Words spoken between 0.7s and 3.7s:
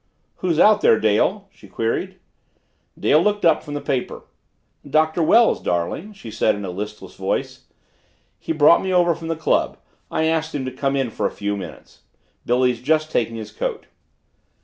there, Dale?" she queried. Dale looked up